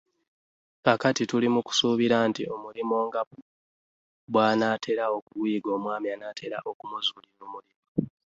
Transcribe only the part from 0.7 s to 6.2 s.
Kaakati tuli mu kusuubira nti omulimo nga bw'anaatera okuguyiga omwami